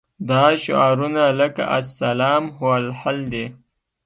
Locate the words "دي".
3.33-3.45